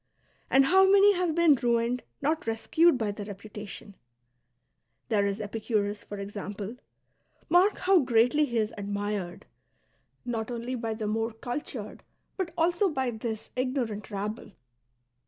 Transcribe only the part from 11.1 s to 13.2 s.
cultured, but also by